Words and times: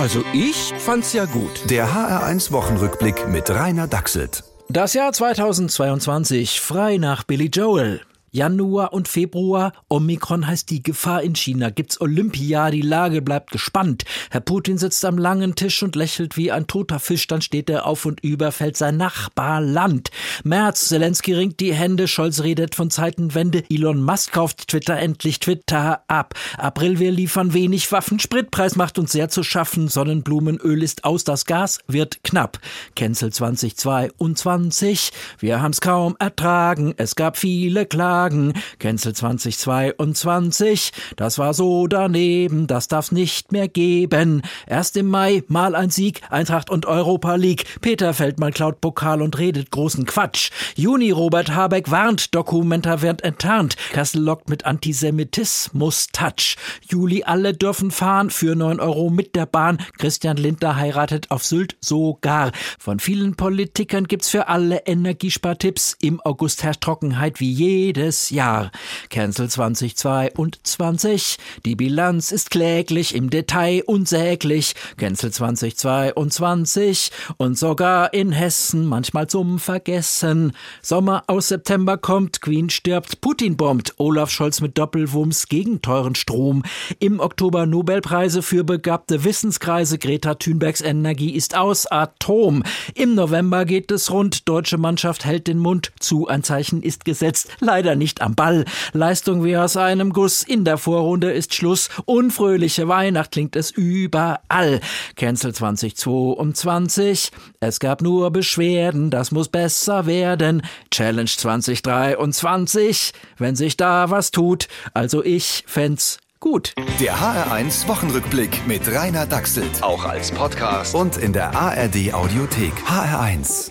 Also 0.00 0.24
ich 0.32 0.72
fand's 0.78 1.12
ja 1.12 1.26
gut. 1.26 1.68
Der 1.68 1.88
HR1 1.88 2.52
Wochenrückblick 2.52 3.28
mit 3.28 3.50
Rainer 3.50 3.86
Dachselt. 3.86 4.44
Das 4.70 4.94
Jahr 4.94 5.12
2022 5.12 6.58
frei 6.58 6.96
nach 6.96 7.24
Billy 7.24 7.50
Joel. 7.52 8.00
Januar 8.32 8.92
und 8.92 9.08
Februar. 9.08 9.72
Omikron 9.88 10.46
heißt 10.46 10.70
die 10.70 10.82
Gefahr 10.82 11.22
in 11.22 11.34
China. 11.34 11.70
Gibt's 11.70 12.00
Olympia, 12.00 12.70
die 12.70 12.80
Lage 12.80 13.22
bleibt 13.22 13.50
gespannt. 13.50 14.04
Herr 14.30 14.40
Putin 14.40 14.78
sitzt 14.78 15.04
am 15.04 15.18
langen 15.18 15.56
Tisch 15.56 15.82
und 15.82 15.96
lächelt 15.96 16.36
wie 16.36 16.52
ein 16.52 16.66
toter 16.66 17.00
Fisch. 17.00 17.26
Dann 17.26 17.42
steht 17.42 17.68
er 17.68 17.86
auf 17.86 18.06
und 18.06 18.20
überfällt 18.20 18.76
sein 18.76 18.96
Nachbarland. 18.96 20.10
März, 20.44 20.88
Zelensky 20.88 21.34
ringt 21.34 21.60
die 21.60 21.74
Hände. 21.74 22.06
Scholz 22.06 22.42
redet 22.42 22.74
von 22.74 22.90
Zeitenwende. 22.90 23.64
Elon 23.68 24.02
Musk 24.02 24.32
kauft 24.32 24.68
Twitter 24.68 24.96
endlich 24.96 25.40
Twitter 25.40 26.02
ab. 26.06 26.34
April, 26.56 26.98
wir 26.98 27.10
liefern 27.10 27.52
wenig 27.52 27.90
Waffen. 27.90 28.20
Spritpreis 28.20 28.76
macht 28.76 28.98
uns 28.98 29.12
sehr 29.12 29.28
zu 29.28 29.42
schaffen. 29.42 29.88
Sonnenblumenöl 29.88 30.82
ist 30.82 31.04
aus. 31.04 31.24
Das 31.24 31.46
Gas 31.46 31.78
wird 31.88 32.22
knapp. 32.22 32.60
Cancel 32.94 33.32
2022. 33.32 35.10
Wir 35.38 35.60
haben's 35.60 35.80
kaum 35.80 36.16
ertragen. 36.18 36.94
Es 36.96 37.16
gab 37.16 37.36
viele 37.36 37.86
Klagen. 37.86 38.19
Tagen. 38.20 38.52
Cancel 38.78 39.14
2022, 39.14 40.92
das 41.16 41.38
war 41.38 41.54
so 41.54 41.86
daneben, 41.86 42.66
das 42.66 42.86
darf's 42.86 43.12
nicht 43.12 43.50
mehr 43.50 43.66
geben. 43.66 44.42
Erst 44.66 44.98
im 44.98 45.08
Mai 45.08 45.42
mal 45.48 45.74
ein 45.74 45.88
Sieg, 45.88 46.20
Eintracht 46.28 46.68
und 46.68 46.84
Europa 46.84 47.36
League. 47.36 47.64
Peter 47.80 48.12
Feldmann 48.12 48.52
klaut 48.52 48.82
Pokal 48.82 49.22
und 49.22 49.38
redet 49.38 49.70
großen 49.70 50.04
Quatsch. 50.04 50.50
Juni 50.74 51.12
Robert 51.12 51.54
Habeck 51.54 51.90
warnt, 51.90 52.34
Dokumenta 52.34 53.00
wird 53.00 53.24
enttarnt. 53.24 53.76
Kassel 53.92 54.20
lockt 54.22 54.50
mit 54.50 54.66
Antisemitismus 54.66 56.08
Touch. 56.12 56.56
Juli 56.90 57.22
alle 57.24 57.54
dürfen 57.54 57.90
fahren 57.90 58.28
für 58.28 58.54
9 58.54 58.80
Euro 58.80 59.08
mit 59.08 59.34
der 59.34 59.46
Bahn. 59.46 59.78
Christian 59.96 60.36
Lindner 60.36 60.76
heiratet 60.76 61.30
auf 61.30 61.42
Sylt 61.42 61.78
sogar. 61.80 62.52
Von 62.78 62.98
vielen 62.98 63.34
Politikern 63.34 64.04
gibt's 64.04 64.28
für 64.28 64.48
alle 64.48 64.82
Energiespartipps. 64.84 65.96
Im 66.02 66.20
August 66.20 66.62
herrscht 66.62 66.82
Trockenheit 66.82 67.40
wie 67.40 67.50
jedes 67.50 68.09
jedes 68.10 68.30
Jahr. 68.30 68.72
Cancel 69.08 69.48
2022. 69.48 71.38
Die 71.64 71.76
Bilanz 71.76 72.32
ist 72.32 72.50
kläglich, 72.50 73.14
im 73.14 73.30
Detail 73.30 73.84
unsäglich. 73.86 74.74
Cancel 74.96 75.30
2022. 75.30 77.12
Und 77.36 77.56
sogar 77.56 78.12
in 78.12 78.32
Hessen 78.32 78.86
manchmal 78.86 79.28
zum 79.28 79.60
Vergessen. 79.60 80.52
Sommer 80.82 81.22
aus 81.28 81.48
September 81.48 81.96
kommt, 81.98 82.40
Queen 82.42 82.68
stirbt, 82.70 83.20
Putin 83.20 83.56
bombt, 83.56 83.94
Olaf 83.98 84.30
Scholz 84.30 84.60
mit 84.60 84.76
Doppelwumms 84.76 85.46
gegen 85.46 85.80
teuren 85.82 86.16
Strom. 86.16 86.64
Im 86.98 87.20
Oktober 87.20 87.66
Nobelpreise 87.66 88.42
für 88.42 88.64
begabte 88.64 89.22
Wissenskreise, 89.24 89.98
Greta 89.98 90.34
Thunbergs 90.34 90.80
Energie 90.80 91.34
ist 91.34 91.56
aus, 91.56 91.86
Atom. 91.86 92.64
Im 92.94 93.14
November 93.14 93.64
geht 93.64 93.92
es 93.92 94.10
rund, 94.10 94.48
deutsche 94.48 94.78
Mannschaft 94.78 95.24
hält 95.24 95.46
den 95.46 95.58
Mund 95.58 95.92
zu, 96.00 96.26
ein 96.26 96.42
Zeichen 96.42 96.82
ist 96.82 97.04
gesetzt, 97.04 97.48
leider 97.60 97.94
nicht 98.00 98.20
am 98.22 98.34
Ball. 98.34 98.64
Leistung 98.92 99.44
wie 99.44 99.56
aus 99.56 99.76
einem 99.76 100.12
Guss. 100.12 100.42
In 100.42 100.64
der 100.64 100.78
Vorrunde 100.78 101.30
ist 101.30 101.54
Schluss. 101.54 101.88
Unfröhliche 102.06 102.88
Weihnacht 102.88 103.30
klingt 103.30 103.54
es 103.54 103.70
überall. 103.70 104.80
Cancel 105.14 105.54
2022. 105.54 107.30
Es 107.60 107.78
gab 107.78 108.02
nur 108.02 108.32
Beschwerden. 108.32 109.10
Das 109.10 109.30
muss 109.30 109.46
besser 109.48 110.06
werden. 110.06 110.62
Challenge 110.90 111.30
2023. 111.30 113.12
Wenn 113.38 113.54
sich 113.54 113.76
da 113.76 114.10
was 114.10 114.32
tut. 114.32 114.66
Also 114.94 115.22
ich 115.24 115.62
fänd's 115.68 116.18
gut. 116.40 116.74
Der 116.98 117.16
HR1 117.16 117.86
Wochenrückblick 117.86 118.66
mit 118.66 118.82
Rainer 118.92 119.26
Dachselt. 119.26 119.82
Auch 119.82 120.04
als 120.04 120.32
Podcast 120.32 120.94
und 120.94 121.16
in 121.18 121.32
der 121.32 121.54
ARD 121.54 122.12
Audiothek. 122.12 122.72
HR1. 122.86 123.70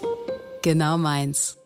Genau 0.61 0.97
meins. 0.97 1.58